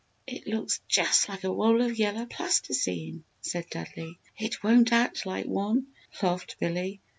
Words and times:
"It 0.25 0.47
looks 0.47 0.81
just 0.87 1.29
like 1.29 1.43
a 1.43 1.49
roll 1.51 1.79
of 1.83 1.95
yellow 1.99 2.25
plasticene!" 2.25 3.23
said 3.41 3.69
Dudley. 3.69 4.17
"It 4.35 4.63
won't 4.63 4.91
act 4.91 5.27
like 5.27 5.45
one!" 5.45 5.85
laughed 6.23 6.55
Billy. 6.59 7.01